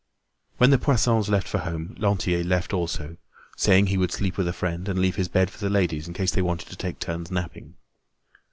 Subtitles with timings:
[0.57, 3.17] When the Poissons left for home, Lantier left also,
[3.55, 6.15] saying he would sleep with a friend and leave his bed for the ladies in
[6.15, 7.75] case they wanted to take turns napping.